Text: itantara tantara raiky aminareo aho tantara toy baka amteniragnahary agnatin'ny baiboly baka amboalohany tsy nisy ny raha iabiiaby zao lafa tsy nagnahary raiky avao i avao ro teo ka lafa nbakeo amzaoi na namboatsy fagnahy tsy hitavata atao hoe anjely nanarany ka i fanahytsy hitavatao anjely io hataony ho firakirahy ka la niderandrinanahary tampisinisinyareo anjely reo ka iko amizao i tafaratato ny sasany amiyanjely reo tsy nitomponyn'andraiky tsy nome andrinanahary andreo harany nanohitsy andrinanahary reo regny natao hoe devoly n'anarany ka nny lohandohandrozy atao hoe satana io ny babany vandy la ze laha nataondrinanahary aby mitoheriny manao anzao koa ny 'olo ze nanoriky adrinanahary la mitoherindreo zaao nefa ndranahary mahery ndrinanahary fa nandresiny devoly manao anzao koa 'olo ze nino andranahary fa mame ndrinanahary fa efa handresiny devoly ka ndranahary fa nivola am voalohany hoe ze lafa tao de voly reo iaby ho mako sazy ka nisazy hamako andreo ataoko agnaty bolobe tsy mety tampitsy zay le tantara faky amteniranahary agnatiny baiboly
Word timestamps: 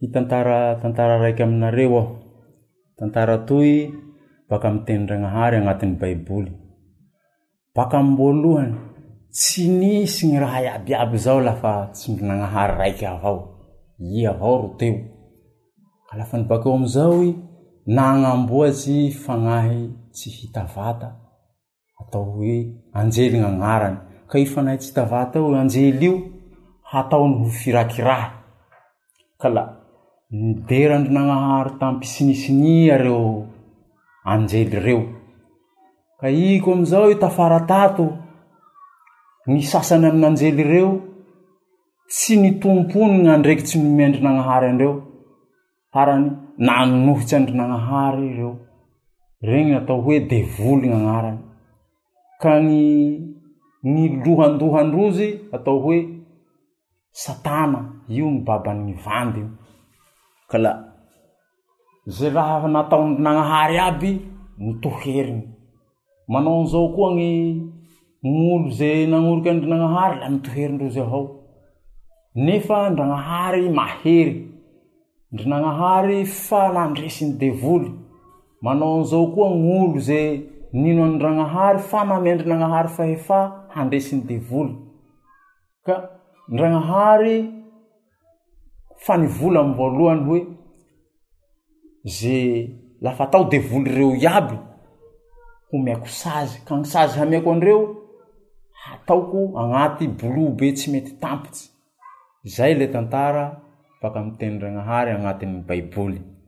itantara 0.00 0.80
tantara 0.80 1.20
raiky 1.20 1.42
aminareo 1.44 1.92
aho 2.00 2.14
tantara 2.96 3.38
toy 3.44 3.92
baka 4.48 4.68
amteniragnahary 4.72 5.60
agnatin'ny 5.60 6.00
baiboly 6.00 6.52
baka 7.76 8.00
amboalohany 8.00 8.80
tsy 9.28 9.68
nisy 9.68 10.32
ny 10.32 10.40
raha 10.40 10.64
iabiiaby 10.64 11.16
zao 11.20 11.36
lafa 11.40 11.92
tsy 11.92 12.16
nagnahary 12.16 12.74
raiky 12.80 13.04
avao 13.06 13.36
i 14.00 14.24
avao 14.26 14.56
ro 14.64 14.68
teo 14.80 14.96
ka 16.08 16.16
lafa 16.16 16.34
nbakeo 16.40 16.74
amzaoi 16.80 17.36
na 17.86 18.16
namboatsy 18.16 19.12
fagnahy 19.12 19.90
tsy 20.16 20.28
hitavata 20.32 21.12
atao 22.00 22.24
hoe 22.40 22.72
anjely 22.96 23.36
nanarany 23.40 23.96
ka 24.26 24.38
i 24.40 24.46
fanahytsy 24.48 24.88
hitavatao 24.96 25.44
anjely 25.56 25.92
io 26.08 26.14
hataony 26.88 27.34
ho 27.44 27.46
firakirahy 27.52 28.30
ka 29.40 29.48
la 29.52 29.79
niderandrinanahary 30.30 31.74
tampisinisinyareo 31.82 33.46
anjely 34.24 34.78
reo 34.86 35.02
ka 36.22 36.28
iko 36.30 36.72
amizao 36.72 37.10
i 37.10 37.18
tafaratato 37.20 38.06
ny 39.50 39.58
sasany 39.70 40.06
amiyanjely 40.08 40.62
reo 40.72 40.90
tsy 42.10 42.36
nitomponyn'andraiky 42.42 43.64
tsy 43.66 43.76
nome 43.78 44.02
andrinanahary 44.06 44.66
andreo 44.70 44.94
harany 45.94 46.26
nanohitsy 46.66 47.34
andrinanahary 47.36 48.28
reo 48.38 48.52
regny 49.48 49.70
natao 49.74 49.98
hoe 50.06 50.16
devoly 50.30 50.86
n'anarany 50.88 51.40
ka 52.42 52.50
nny 52.62 53.98
lohandohandrozy 54.26 55.28
atao 55.54 55.78
hoe 55.84 55.98
satana 57.22 57.80
io 58.14 58.26
ny 58.30 58.38
babany 58.46 58.94
vandy 59.06 59.42
la 60.58 60.92
ze 62.06 62.30
laha 62.30 62.66
nataondrinanahary 62.68 63.78
aby 63.78 64.12
mitoheriny 64.58 65.42
manao 66.28 66.60
anzao 66.60 66.88
koa 66.96 67.14
ny 67.14 67.62
'olo 68.24 68.70
ze 68.70 69.06
nanoriky 69.06 69.50
adrinanahary 69.50 70.20
la 70.20 70.28
mitoherindreo 70.30 70.88
zaao 70.88 71.40
nefa 72.34 72.90
ndranahary 72.90 73.68
mahery 73.70 74.48
ndrinanahary 75.32 76.24
fa 76.24 76.72
nandresiny 76.74 77.32
devoly 77.40 77.90
manao 78.62 78.98
anzao 79.00 79.26
koa 79.34 79.48
'olo 79.50 79.98
ze 79.98 80.42
nino 80.72 81.04
andranahary 81.06 81.78
fa 81.78 82.04
mame 82.04 82.34
ndrinanahary 82.34 82.88
fa 82.90 83.04
efa 83.06 83.38
handresiny 83.70 84.22
devoly 84.28 84.74
ka 85.86 86.10
ndranahary 86.50 87.59
fa 89.06 89.14
nivola 89.16 89.58
am 89.60 89.72
voalohany 89.76 90.20
hoe 90.28 90.40
ze 92.16 92.36
lafa 93.04 93.26
tao 93.32 93.44
de 93.52 93.58
voly 93.58 93.90
reo 93.96 94.12
iaby 94.24 94.56
ho 95.68 95.76
mako 95.84 96.08
sazy 96.20 96.54
ka 96.66 96.76
nisazy 96.76 97.18
hamako 97.18 97.48
andreo 97.52 97.82
ataoko 98.94 99.38
agnaty 99.60 100.04
bolobe 100.20 100.66
tsy 100.72 100.86
mety 100.92 101.12
tampitsy 101.22 101.64
zay 102.54 102.72
le 102.78 102.86
tantara 102.92 103.44
faky 104.00 104.18
amteniranahary 104.18 105.10
agnatiny 105.12 105.56
baiboly 105.68 106.39